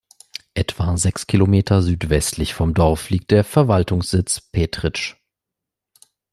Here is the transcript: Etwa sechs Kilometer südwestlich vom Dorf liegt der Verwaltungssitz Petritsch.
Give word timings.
Etwa 0.55 0.97
sechs 0.97 1.27
Kilometer 1.27 1.83
südwestlich 1.83 2.55
vom 2.55 2.73
Dorf 2.73 3.11
liegt 3.11 3.29
der 3.29 3.43
Verwaltungssitz 3.43 4.41
Petritsch. 4.51 5.15